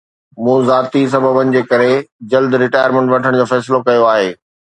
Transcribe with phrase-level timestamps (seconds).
[0.45, 1.91] مون ذاتي سببن جي ڪري
[2.33, 4.27] جلد رٽائرمينٽ وٺڻ جو فيصلو ڪيو آهي